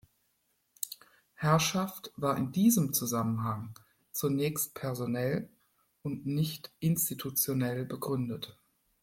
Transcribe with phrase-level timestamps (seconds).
[1.35, 3.75] Herrschaft war in diesem Zusammenhang
[4.11, 5.47] zunächst personell
[6.01, 8.57] und nicht institutionell begründet.